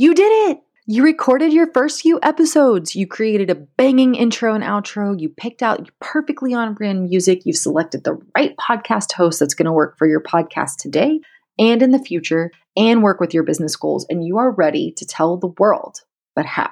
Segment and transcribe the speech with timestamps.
[0.00, 0.60] You did it!
[0.86, 2.94] You recorded your first few episodes.
[2.94, 5.20] You created a banging intro and outro.
[5.20, 7.44] You picked out perfectly on brand music.
[7.44, 11.18] You've selected the right podcast host that's going to work for your podcast today
[11.58, 14.06] and in the future and work with your business goals.
[14.08, 16.02] And you are ready to tell the world,
[16.36, 16.70] but how?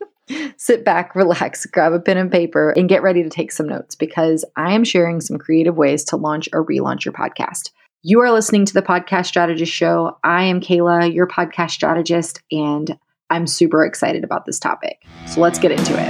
[0.58, 3.94] Sit back, relax, grab a pen and paper, and get ready to take some notes
[3.94, 7.70] because I am sharing some creative ways to launch or relaunch your podcast.
[8.02, 10.18] You are listening to the Podcast Strategist Show.
[10.22, 12.96] I am Kayla, your podcast strategist, and
[13.28, 15.04] I'm super excited about this topic.
[15.26, 16.08] So let's get into it.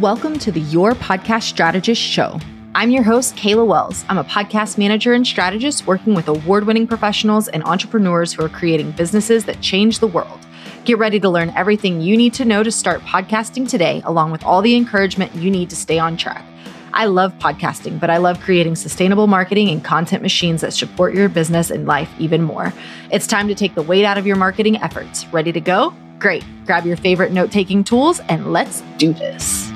[0.00, 2.38] Welcome to the Your Podcast Strategist Show.
[2.76, 4.04] I'm your host, Kayla Wells.
[4.08, 8.48] I'm a podcast manager and strategist working with award winning professionals and entrepreneurs who are
[8.48, 10.45] creating businesses that change the world.
[10.86, 14.44] Get ready to learn everything you need to know to start podcasting today, along with
[14.44, 16.44] all the encouragement you need to stay on track.
[16.92, 21.28] I love podcasting, but I love creating sustainable marketing and content machines that support your
[21.28, 22.72] business and life even more.
[23.10, 25.26] It's time to take the weight out of your marketing efforts.
[25.32, 25.92] Ready to go?
[26.20, 26.44] Great.
[26.66, 29.68] Grab your favorite note taking tools and let's do this.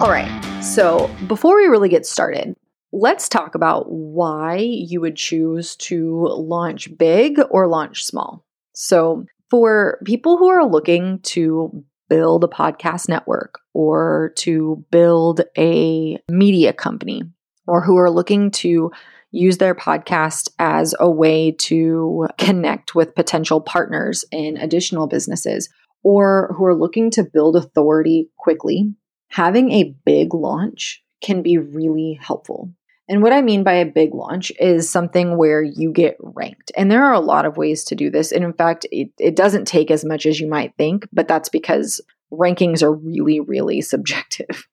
[0.00, 0.62] All right.
[0.62, 2.54] So before we really get started,
[2.92, 8.44] let's talk about why you would choose to launch big or launch small.
[8.74, 16.18] So, for people who are looking to build a podcast network or to build a
[16.28, 17.22] media company
[17.66, 18.90] or who are looking to
[19.32, 25.68] use their podcast as a way to connect with potential partners in additional businesses
[26.02, 28.92] or who are looking to build authority quickly
[29.30, 32.72] having a big launch can be really helpful.
[33.10, 36.70] And what I mean by a big launch is something where you get ranked.
[36.76, 38.30] And there are a lot of ways to do this.
[38.30, 41.48] And in fact, it, it doesn't take as much as you might think, but that's
[41.48, 42.00] because
[42.32, 44.68] rankings are really, really subjective.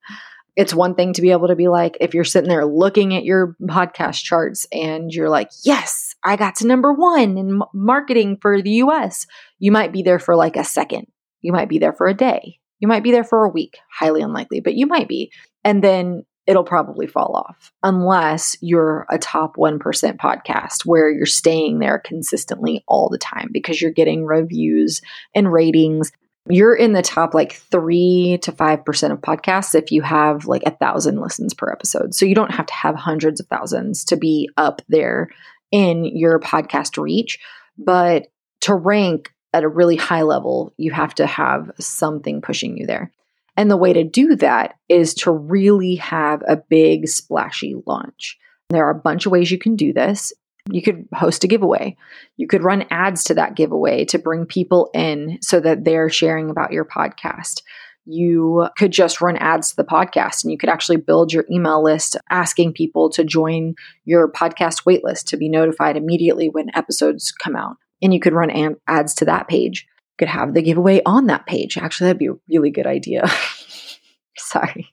[0.54, 3.24] It's one thing to be able to be like, if you're sitting there looking at
[3.24, 8.62] your podcast charts and you're like, yes, I got to number one in marketing for
[8.62, 9.26] the US,
[9.58, 11.08] you might be there for like a second.
[11.40, 12.60] You might be there for a day.
[12.78, 15.32] You might be there for a week, highly unlikely, but you might be.
[15.64, 19.80] And then it'll probably fall off unless you're a top 1%
[20.16, 25.02] podcast where you're staying there consistently all the time because you're getting reviews
[25.34, 26.10] and ratings.
[26.48, 30.74] You're in the top like 3 to 5% of podcasts if you have like a
[30.74, 32.14] thousand listens per episode.
[32.14, 35.28] So you don't have to have hundreds of thousands to be up there
[35.70, 37.38] in your podcast reach.
[37.76, 38.28] But
[38.62, 43.12] to rank at a really high level, you have to have something pushing you there.
[43.58, 48.38] And the way to do that is to really have a big, splashy launch.
[48.70, 50.32] There are a bunch of ways you can do this.
[50.70, 51.96] You could host a giveaway.
[52.36, 56.50] You could run ads to that giveaway to bring people in so that they're sharing
[56.50, 57.62] about your podcast.
[58.06, 61.82] You could just run ads to the podcast and you could actually build your email
[61.82, 67.56] list asking people to join your podcast waitlist to be notified immediately when episodes come
[67.56, 69.88] out and you could run ads to that page.
[70.18, 71.78] Could have the giveaway on that page.
[71.78, 73.26] Actually, that'd be a really good idea.
[74.36, 74.92] Sorry.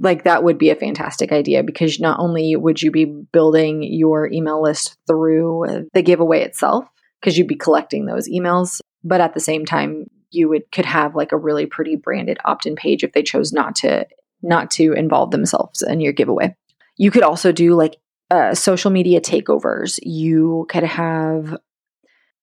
[0.00, 4.30] Like that would be a fantastic idea because not only would you be building your
[4.30, 6.86] email list through the giveaway itself,
[7.20, 11.14] because you'd be collecting those emails, but at the same time, you would could have
[11.14, 14.06] like a really pretty branded opt-in page if they chose not to
[14.42, 16.56] not to involve themselves in your giveaway.
[16.96, 17.96] You could also do like
[18.30, 20.00] uh, social media takeovers.
[20.02, 21.56] You could have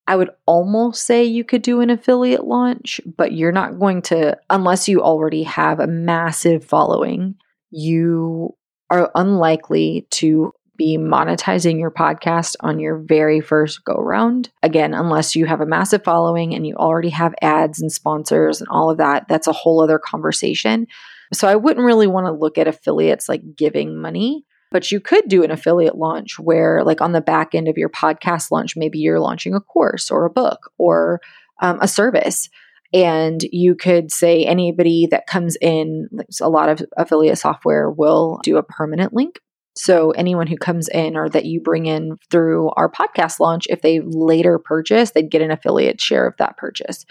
[0.09, 4.35] I would almost say you could do an affiliate launch, but you're not going to,
[4.49, 7.35] unless you already have a massive following,
[7.69, 8.55] you
[8.89, 14.49] are unlikely to be monetizing your podcast on your very first go round.
[14.63, 18.67] Again, unless you have a massive following and you already have ads and sponsors and
[18.69, 20.87] all of that, that's a whole other conversation.
[21.33, 24.43] So I wouldn't really want to look at affiliates like giving money.
[24.71, 27.89] But you could do an affiliate launch where, like, on the back end of your
[27.89, 31.21] podcast launch, maybe you're launching a course or a book or
[31.61, 32.49] um, a service.
[32.93, 36.09] And you could say anybody that comes in,
[36.41, 39.39] a lot of affiliate software will do a permanent link.
[39.75, 43.81] So anyone who comes in or that you bring in through our podcast launch, if
[43.81, 47.05] they later purchase, they'd get an affiliate share of that purchase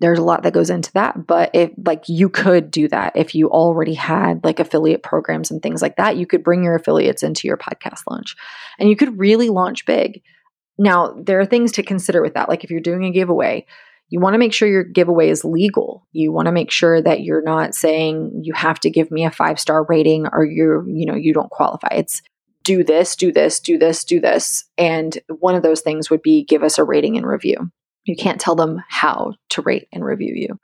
[0.00, 3.34] there's a lot that goes into that but if like you could do that if
[3.34, 7.22] you already had like affiliate programs and things like that you could bring your affiliates
[7.22, 8.34] into your podcast launch
[8.78, 10.22] and you could really launch big.
[10.78, 13.66] Now there are things to consider with that like if you're doing a giveaway
[14.10, 16.04] you want to make sure your giveaway is legal.
[16.10, 19.30] You want to make sure that you're not saying you have to give me a
[19.30, 21.88] five star rating or you're you know you don't qualify.
[21.92, 22.20] It's
[22.62, 26.44] do this do this do this do this and one of those things would be
[26.44, 27.70] give us a rating and review
[28.04, 30.58] you can't tell them how to rate and review you.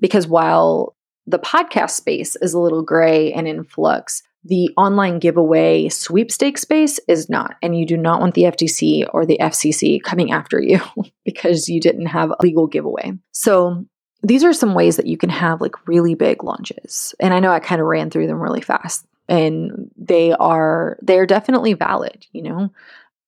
[0.00, 0.96] Because while
[1.30, 4.22] the podcast space is a little gray and in flux.
[4.44, 9.26] The online giveaway sweepstakes space is not, and you do not want the FTC or
[9.26, 10.80] the FCC coming after you
[11.24, 13.12] because you didn't have a legal giveaway.
[13.32, 13.84] So,
[14.22, 17.14] these are some ways that you can have like really big launches.
[17.20, 21.24] And I know I kind of ran through them really fast and they are they're
[21.24, 22.70] definitely valid, you know.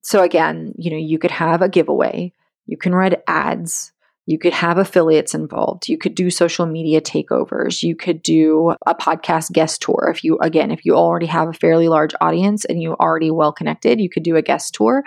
[0.03, 2.35] So again, you know, you could have a giveaway,
[2.67, 3.93] you can run ads,
[4.25, 5.89] you could have affiliates involved.
[5.89, 7.83] You could do social media takeovers.
[7.83, 10.09] You could do a podcast guest tour.
[10.15, 13.53] If you, again, if you already have a fairly large audience and you already well
[13.53, 15.03] connected, you could do a guest tour.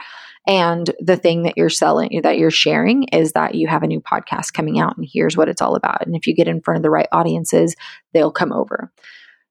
[0.47, 4.01] And the thing that you're selling, that you're sharing is that you have a new
[4.01, 6.05] podcast coming out and here's what it's all about.
[6.05, 7.75] And if you get in front of the right audiences,
[8.13, 8.91] they'll come over.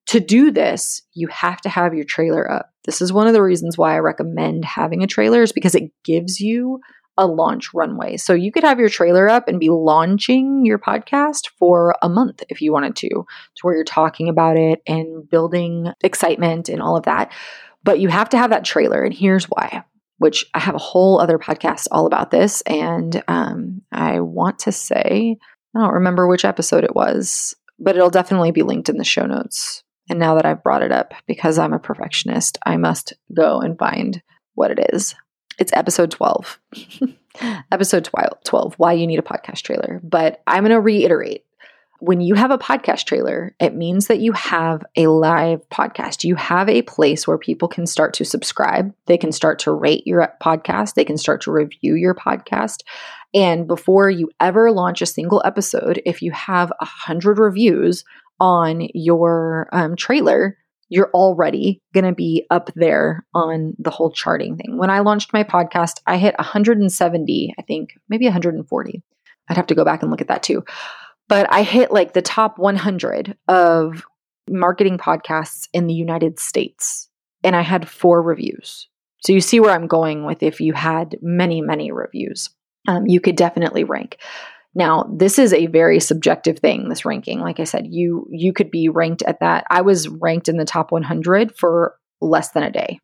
[0.08, 2.70] To do this, you have to have your trailer up.
[2.84, 5.90] This is one of the reasons why I recommend having a trailer is because it
[6.04, 6.80] gives you
[7.16, 8.16] a launch runway.
[8.16, 12.42] So you could have your trailer up and be launching your podcast for a month
[12.48, 16.96] if you wanted to, to where you're talking about it and building excitement and all
[16.96, 17.32] of that.
[17.84, 19.02] But you have to have that trailer.
[19.02, 19.84] And here's why,
[20.18, 22.62] which I have a whole other podcast all about this.
[22.62, 25.36] And um, I want to say,
[25.76, 29.26] I don't remember which episode it was, but it'll definitely be linked in the show
[29.26, 29.82] notes.
[30.08, 33.78] And now that I've brought it up, because I'm a perfectionist, I must go and
[33.78, 34.22] find
[34.54, 35.14] what it is.
[35.58, 36.60] It's episode 12.
[37.72, 38.08] episode
[38.44, 40.00] 12, why you need a podcast trailer.
[40.02, 41.44] But I'm going to reiterate
[42.04, 46.24] when you have a podcast trailer, it means that you have a live podcast.
[46.24, 48.92] You have a place where people can start to subscribe.
[49.06, 50.94] They can start to rate your podcast.
[50.94, 52.82] They can start to review your podcast.
[53.32, 58.04] And before you ever launch a single episode, if you have a hundred reviews
[58.38, 60.58] on your um, trailer,
[60.94, 64.78] you're already going to be up there on the whole charting thing.
[64.78, 69.02] When I launched my podcast, I hit 170, I think, maybe 140.
[69.48, 70.64] I'd have to go back and look at that too.
[71.28, 74.04] But I hit like the top 100 of
[74.48, 77.08] marketing podcasts in the United States,
[77.42, 78.88] and I had four reviews.
[79.24, 82.50] So you see where I'm going with if you had many, many reviews,
[82.86, 84.18] um, you could definitely rank.
[84.74, 87.40] Now, this is a very subjective thing, this ranking.
[87.40, 89.64] Like I said, you you could be ranked at that.
[89.70, 93.00] I was ranked in the top 100 for less than a day.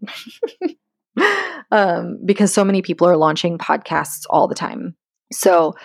[1.71, 4.97] um, because so many people are launching podcasts all the time.
[5.33, 5.77] So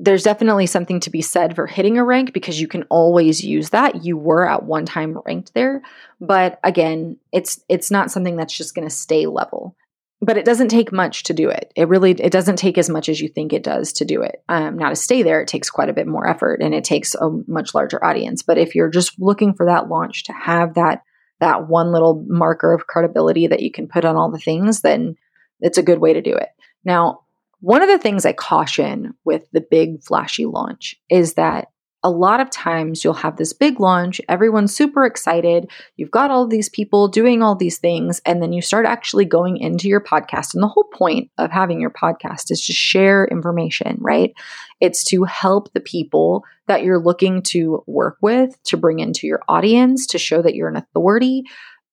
[0.00, 3.70] there's definitely something to be said for hitting a rank because you can always use
[3.70, 4.04] that.
[4.04, 5.82] You were at one time ranked there,
[6.20, 9.76] but again, it's it's not something that's just going to stay level
[10.20, 11.72] but it doesn't take much to do it.
[11.76, 14.42] It really it doesn't take as much as you think it does to do it.
[14.48, 17.14] Um, now to stay there, it takes quite a bit more effort and it takes
[17.14, 18.42] a much larger audience.
[18.42, 21.02] But if you're just looking for that launch to have that
[21.40, 25.14] that one little marker of credibility that you can put on all the things, then
[25.60, 26.48] it's a good way to do it.
[26.84, 27.20] Now,
[27.60, 31.68] one of the things I caution with the big flashy launch is that
[32.04, 36.46] a lot of times you'll have this big launch, everyone's super excited, you've got all
[36.46, 40.54] these people doing all these things, and then you start actually going into your podcast.
[40.54, 44.32] And the whole point of having your podcast is to share information, right?
[44.80, 49.42] It's to help the people that you're looking to work with, to bring into your
[49.48, 51.42] audience, to show that you're an authority.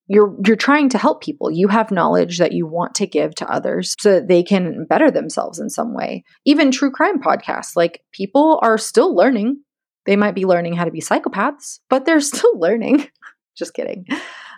[0.07, 1.49] You're you're trying to help people.
[1.49, 5.09] You have knowledge that you want to give to others so that they can better
[5.09, 6.23] themselves in some way.
[6.45, 9.61] Even true crime podcasts, like people are still learning
[10.05, 13.07] they might be learning how to be psychopaths, but they're still learning.
[13.57, 14.05] Just kidding.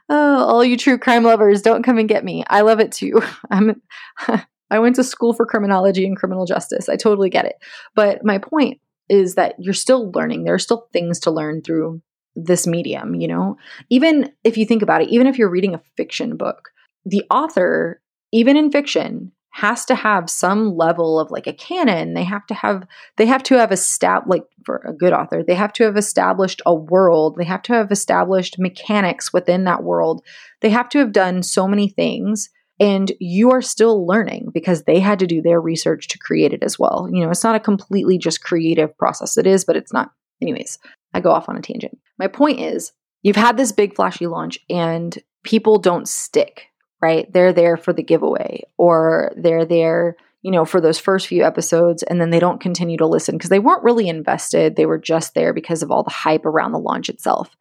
[0.09, 2.43] Oh, all you true crime lovers, don't come and get me.
[2.49, 3.21] I love it too.
[3.51, 3.81] I'm
[4.69, 6.89] I went to school for criminology and criminal justice.
[6.89, 7.55] I totally get it.
[7.95, 10.43] But my point is that you're still learning.
[10.43, 12.01] There are still things to learn through
[12.35, 13.57] this medium, you know?
[13.89, 16.69] Even if you think about it, even if you're reading a fiction book,
[17.05, 18.01] the author,
[18.33, 22.13] even in fiction, has to have some level of like a canon.
[22.13, 22.83] They have to have
[23.17, 26.61] they have to have established like for a good author they have to have established
[26.67, 27.37] a world.
[27.37, 30.23] They have to have established mechanics within that world.
[30.61, 34.99] They have to have done so many things and you are still learning because they
[34.99, 37.09] had to do their research to create it as well.
[37.11, 39.39] You know it's not a completely just creative process.
[39.39, 40.11] It is but it's not.
[40.39, 40.77] Anyways
[41.15, 41.97] i go off on a tangent.
[42.19, 42.91] My point is
[43.23, 46.67] you've had this big flashy launch and people don't stick
[47.01, 47.31] right?
[47.31, 52.03] They're there for the giveaway or they're there, you know, for those first few episodes
[52.03, 54.75] and then they don't continue to listen because they weren't really invested.
[54.75, 57.55] They were just there because of all the hype around the launch itself.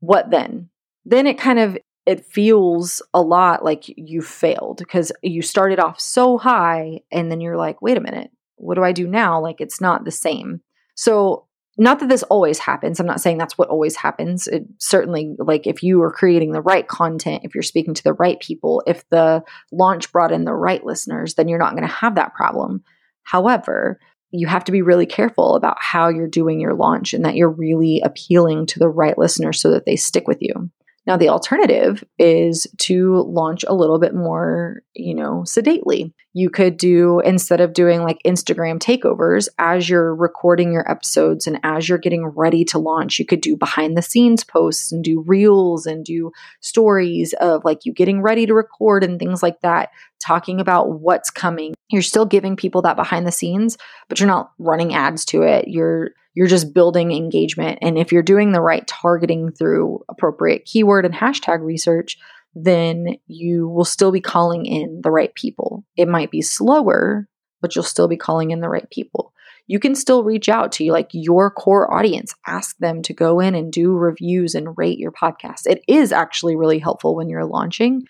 [0.00, 0.68] What then?
[1.04, 6.00] Then it kind of it feels a lot like you failed because you started off
[6.00, 8.30] so high and then you're like, "Wait a minute.
[8.56, 10.62] What do I do now?" Like it's not the same.
[10.96, 11.46] So
[11.78, 13.00] not that this always happens.
[13.00, 14.46] I'm not saying that's what always happens.
[14.46, 18.12] It certainly like if you are creating the right content if you're speaking to the
[18.12, 21.94] right people if the launch brought in the right listeners then you're not going to
[21.94, 22.82] have that problem.
[23.22, 23.98] However
[24.32, 27.50] you have to be really careful about how you're doing your launch and that you're
[27.50, 30.70] really appealing to the right listeners so that they stick with you.
[31.04, 36.14] Now, the alternative is to launch a little bit more, you know, sedately.
[36.32, 41.58] You could do, instead of doing like Instagram takeovers, as you're recording your episodes and
[41.64, 45.24] as you're getting ready to launch, you could do behind the scenes posts and do
[45.26, 46.30] reels and do
[46.60, 49.90] stories of like you getting ready to record and things like that,
[50.24, 51.74] talking about what's coming.
[51.90, 53.76] You're still giving people that behind the scenes,
[54.08, 55.66] but you're not running ads to it.
[55.66, 57.78] You're you're just building engagement.
[57.82, 62.18] And if you're doing the right targeting through appropriate keyword and hashtag research,
[62.54, 65.84] then you will still be calling in the right people.
[65.96, 67.28] It might be slower,
[67.60, 69.32] but you'll still be calling in the right people.
[69.66, 73.54] You can still reach out to like your core audience, ask them to go in
[73.54, 75.66] and do reviews and rate your podcast.
[75.66, 78.02] It is actually really helpful when you're launching.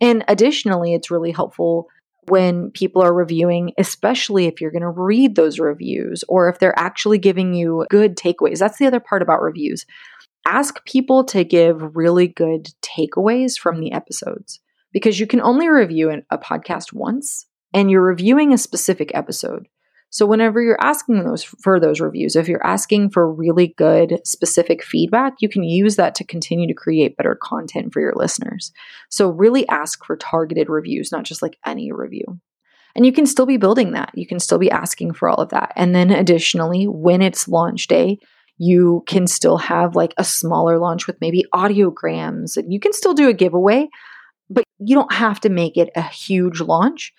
[0.00, 1.88] And additionally, it's really helpful
[2.30, 6.78] when people are reviewing, especially if you're going to read those reviews or if they're
[6.78, 8.58] actually giving you good takeaways.
[8.58, 9.84] That's the other part about reviews.
[10.46, 14.60] Ask people to give really good takeaways from the episodes
[14.92, 19.68] because you can only review a podcast once and you're reviewing a specific episode.
[20.10, 24.82] So whenever you're asking those for those reviews, if you're asking for really good specific
[24.82, 28.72] feedback, you can use that to continue to create better content for your listeners.
[29.08, 32.40] So really ask for targeted reviews, not just like any review.
[32.96, 34.10] And you can still be building that.
[34.14, 35.72] You can still be asking for all of that.
[35.76, 38.18] And then additionally, when it's launch day,
[38.58, 43.14] you can still have like a smaller launch with maybe audiograms and you can still
[43.14, 43.88] do a giveaway,
[44.50, 47.14] but you don't have to make it a huge launch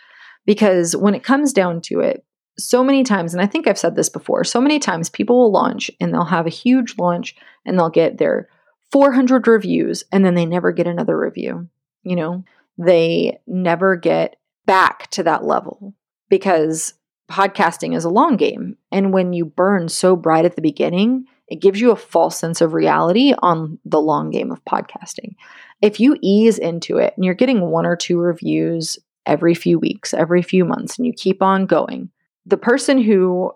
[0.45, 2.23] because when it comes down to it,
[2.57, 5.51] so many times, and I think I've said this before, so many times people will
[5.51, 8.49] launch and they'll have a huge launch and they'll get their
[8.91, 11.69] 400 reviews and then they never get another review.
[12.03, 12.43] You know,
[12.77, 15.95] they never get back to that level
[16.29, 16.93] because
[17.29, 18.77] podcasting is a long game.
[18.91, 22.61] And when you burn so bright at the beginning, it gives you a false sense
[22.61, 25.35] of reality on the long game of podcasting.
[25.81, 30.13] If you ease into it and you're getting one or two reviews every few weeks,
[30.13, 32.09] every few months, and you keep on going,
[32.45, 33.51] the person who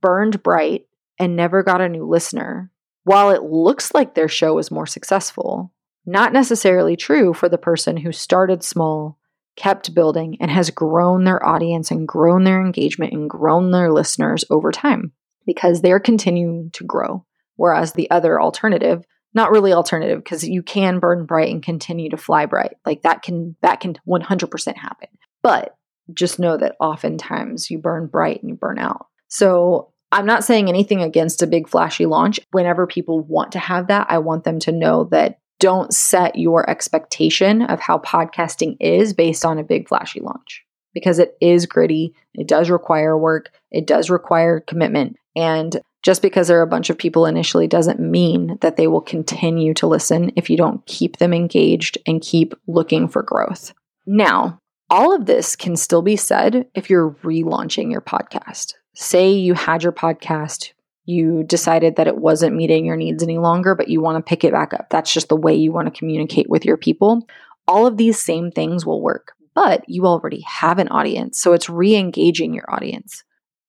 [0.00, 0.86] burned bright
[1.18, 2.70] and never got a new listener,
[3.04, 5.72] while it looks like their show was more successful,
[6.04, 9.18] not necessarily true for the person who started small,
[9.56, 14.44] kept building, and has grown their audience and grown their engagement and grown their listeners
[14.50, 15.12] over time
[15.46, 17.24] because they're continuing to grow.
[17.56, 22.16] Whereas the other alternative, not really alternative because you can burn bright and continue to
[22.16, 22.74] fly bright.
[22.84, 25.08] Like that can that can 100% happen.
[25.42, 25.76] But
[26.14, 29.06] just know that oftentimes you burn bright and you burn out.
[29.28, 32.40] So I'm not saying anything against a big flashy launch.
[32.52, 36.68] Whenever people want to have that, I want them to know that don't set your
[36.68, 42.14] expectation of how podcasting is based on a big flashy launch because it is gritty.
[42.34, 43.50] It does require work.
[43.70, 45.16] It does require commitment.
[45.34, 49.00] And just because there are a bunch of people initially doesn't mean that they will
[49.00, 53.74] continue to listen if you don't keep them engaged and keep looking for growth.
[54.06, 58.74] Now, all of this can still be said if you're relaunching your podcast.
[58.94, 60.72] Say you had your podcast,
[61.04, 64.44] you decided that it wasn't meeting your needs any longer, but you want to pick
[64.44, 64.88] it back up.
[64.90, 67.26] That's just the way you want to communicate with your people.
[67.68, 71.40] All of these same things will work, but you already have an audience.
[71.40, 73.22] So it's re engaging your audience.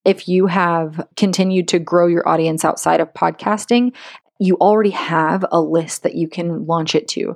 [0.06, 3.94] If you have continued to grow your audience outside of podcasting,
[4.40, 7.36] you already have a list that you can launch it to.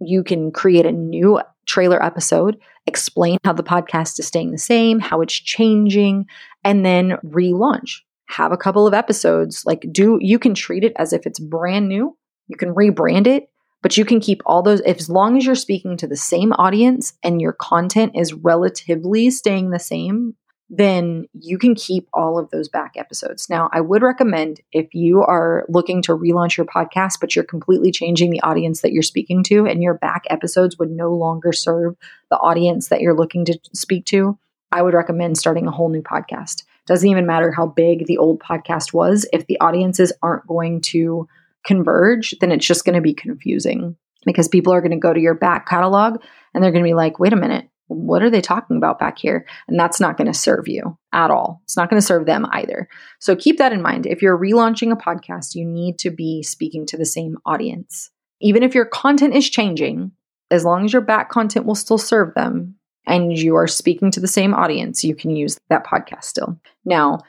[0.00, 4.98] You can create a new trailer episode, explain how the podcast is staying the same,
[5.00, 6.26] how it's changing,
[6.64, 8.00] and then relaunch.
[8.28, 9.64] Have a couple of episodes.
[9.66, 12.16] Like, do you can treat it as if it's brand new.
[12.48, 13.48] You can rebrand it,
[13.82, 17.12] but you can keep all those as long as you're speaking to the same audience
[17.22, 20.34] and your content is relatively staying the same
[20.68, 23.48] then you can keep all of those back episodes.
[23.48, 27.92] Now, I would recommend if you are looking to relaunch your podcast, but you're completely
[27.92, 31.96] changing the audience that you're speaking to, and your back episodes would no longer serve
[32.30, 34.38] the audience that you're looking to speak to,
[34.72, 36.64] I would recommend starting a whole new podcast.
[36.86, 39.26] Doesn't even matter how big the old podcast was.
[39.32, 41.28] If the audiences aren't going to
[41.64, 45.20] converge, then it's just going to be confusing because people are going to go to
[45.20, 46.20] your back catalog
[46.52, 49.18] and they're going to be like, wait a minute, what are they talking about back
[49.18, 49.46] here?
[49.68, 51.60] And that's not going to serve you at all.
[51.64, 52.88] It's not going to serve them either.
[53.20, 54.06] So keep that in mind.
[54.06, 58.10] If you're relaunching a podcast, you need to be speaking to the same audience.
[58.40, 60.12] Even if your content is changing,
[60.50, 62.76] as long as your back content will still serve them
[63.06, 66.58] and you are speaking to the same audience, you can use that podcast still.
[66.84, 67.20] Now,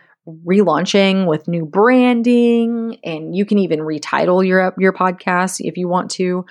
[0.46, 6.12] relaunching with new branding and you can even retitle your your podcast if you want
[6.12, 6.46] to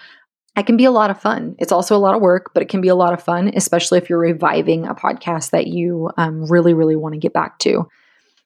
[0.57, 1.55] it can be a lot of fun.
[1.59, 3.99] It's also a lot of work, but it can be a lot of fun, especially
[3.99, 7.89] if you're reviving a podcast that you um, really, really want to get back to.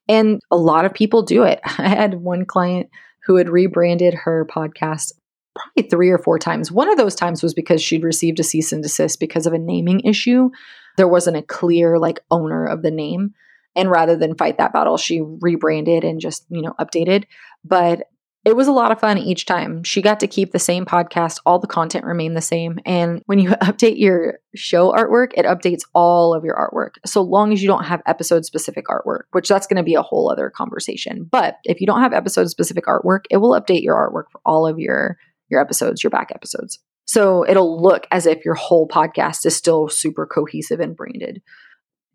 [0.09, 1.61] And a lot of people do it.
[1.79, 2.91] I had one client
[3.27, 5.13] who had rebranded her podcast
[5.55, 6.73] probably three or four times.
[6.73, 9.59] One of those times was because she'd received a cease and desist because of a
[9.59, 10.51] naming issue.
[10.97, 13.35] There wasn't a clear like owner of the name.
[13.77, 17.25] And rather than fight that battle, she rebranded and just, you know, updated.
[17.65, 18.09] But
[18.45, 19.85] it was a lot of fun each time.
[19.85, 22.79] She got to keep the same podcast, all the content remained the same.
[22.87, 27.53] And when you update your show artwork, it updates all of your artwork, so long
[27.53, 30.51] as you don't have episode specific artwork, which that's going to be a whole other
[30.51, 31.29] conversation.
[31.31, 34.67] But if you don't have episode specific artwork, it will update your artwork for all
[34.67, 35.19] of your
[35.51, 36.79] your episodes, your back episodes.
[37.05, 41.43] So it'll look as if your whole podcast is still super cohesive and branded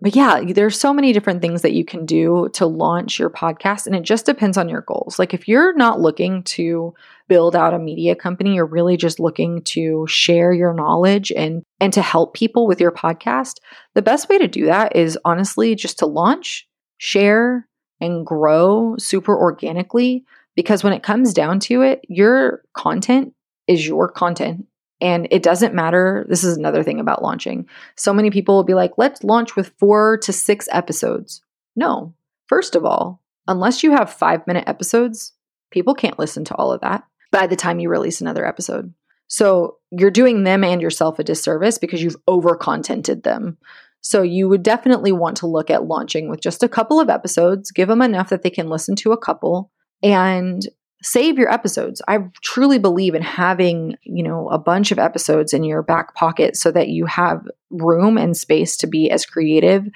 [0.01, 3.87] but yeah, there's so many different things that you can do to launch your podcast
[3.87, 5.17] and it just depends on your goals.
[5.17, 6.93] Like if you're not looking to
[7.29, 11.93] build out a media company, you're really just looking to share your knowledge and and
[11.93, 13.55] to help people with your podcast,
[13.93, 17.67] the best way to do that is honestly just to launch, share
[18.01, 20.25] and grow super organically
[20.57, 23.33] because when it comes down to it, your content
[23.67, 24.65] is your content
[25.01, 26.25] and it doesn't matter.
[26.29, 27.67] This is another thing about launching.
[27.97, 31.41] So many people will be like, let's launch with four to six episodes.
[31.75, 32.13] No.
[32.47, 35.33] First of all, unless you have five minute episodes,
[35.71, 38.93] people can't listen to all of that by the time you release another episode.
[39.27, 43.57] So you're doing them and yourself a disservice because you've over contented them.
[44.01, 47.71] So you would definitely want to look at launching with just a couple of episodes,
[47.71, 49.71] give them enough that they can listen to a couple,
[50.03, 50.61] and
[51.05, 52.01] save your episodes.
[52.07, 56.57] I truly believe in having, you know, a bunch of episodes in your back pocket
[56.57, 59.87] so that you have room and space to be as creative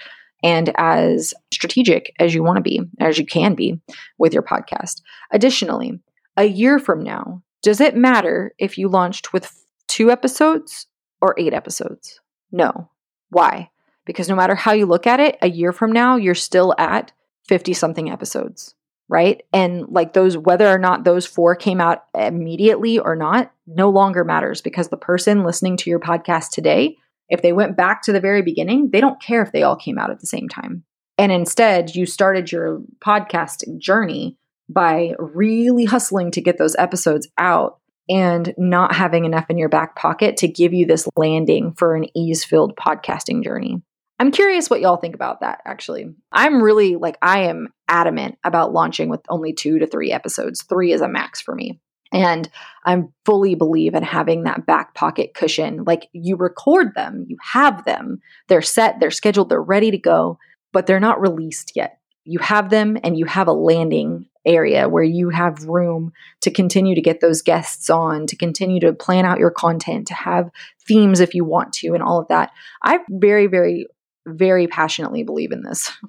[0.44, 3.82] and as strategic as you want to be, as you can be
[4.20, 5.02] with your podcast.
[5.32, 6.00] Additionally,
[6.38, 10.86] a year from now, does it matter if you launched with two episodes
[11.22, 12.22] or eight episodes?
[12.52, 12.92] No.
[13.32, 13.72] Why?
[14.06, 17.12] Because no matter how you look at it, a year from now, you're still at
[17.48, 18.76] 50 something episodes
[19.10, 19.42] right?
[19.52, 24.24] And like those, whether or not those four came out immediately or not, no longer
[24.24, 26.96] matters because the person listening to your podcast today,
[27.28, 29.98] if they went back to the very beginning, they don't care if they all came
[29.98, 30.84] out at the same time.
[31.18, 34.38] And instead, you started your podcast journey
[34.70, 39.96] by really hustling to get those episodes out and not having enough in your back
[39.96, 43.82] pocket to give you this landing for an ease filled podcasting journey.
[44.20, 46.14] I'm curious what y'all think about that, actually.
[46.32, 50.64] I'm really like, I am adamant about launching with only two to three episodes.
[50.64, 51.80] Three is a max for me.
[52.12, 52.50] And
[52.86, 55.84] I fully believe in having that back pocket cushion.
[55.86, 60.38] Like you record them, you have them, they're set, they're scheduled, they're ready to go,
[60.74, 62.00] but they're not released yet.
[62.26, 66.96] You have them and you have a landing area where you have room to continue
[66.96, 70.50] to get those guests on, to continue to plan out your content, to have
[70.88, 72.52] themes if you want to, and all of that.
[72.84, 73.86] I very, very
[74.34, 75.92] very passionately believe in this.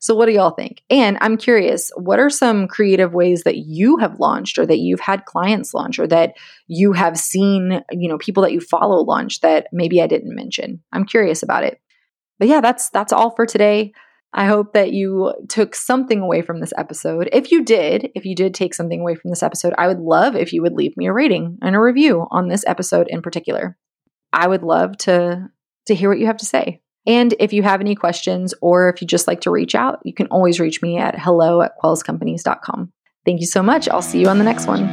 [0.00, 0.82] So, what do y'all think?
[0.90, 5.00] And I'm curious, what are some creative ways that you have launched or that you've
[5.00, 6.34] had clients launch or that
[6.66, 10.82] you have seen, you know, people that you follow launch that maybe I didn't mention?
[10.92, 11.80] I'm curious about it.
[12.38, 13.92] But yeah, that's that's all for today.
[14.34, 17.28] I hope that you took something away from this episode.
[17.32, 20.36] If you did, if you did take something away from this episode, I would love
[20.36, 23.76] if you would leave me a rating and a review on this episode in particular.
[24.32, 25.50] I would love to
[25.86, 26.80] to hear what you have to say.
[27.06, 30.14] And if you have any questions or if you just like to reach out, you
[30.14, 32.92] can always reach me at hello at kwellscompanies.com.
[33.24, 33.88] Thank you so much.
[33.88, 34.86] I'll see you on the next one.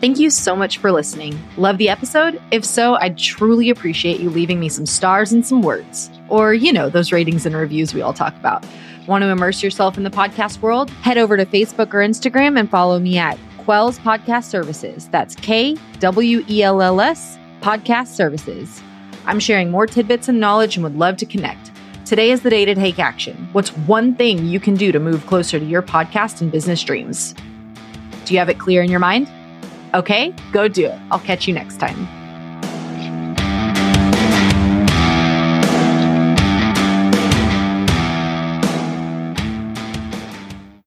[0.00, 1.38] Thank you so much for listening.
[1.58, 2.40] Love the episode?
[2.50, 6.10] If so, I'd truly appreciate you leaving me some stars and some words.
[6.30, 8.64] Or, you know, those ratings and reviews we all talk about.
[9.06, 10.88] Want to immerse yourself in the podcast world?
[10.88, 13.38] Head over to Facebook or Instagram and follow me at
[13.70, 15.08] KWells Podcast Services.
[15.12, 18.82] That's K W E L L S Podcast Services.
[19.26, 21.70] I'm sharing more tidbits and knowledge and would love to connect.
[22.04, 23.48] Today is the day to take action.
[23.52, 27.32] What's one thing you can do to move closer to your podcast and business dreams?
[28.24, 29.30] Do you have it clear in your mind?
[29.94, 31.00] Okay, go do it.
[31.12, 32.08] I'll catch you next time.